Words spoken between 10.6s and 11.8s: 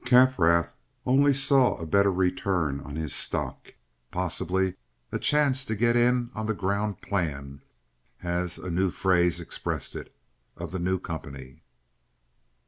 the new company.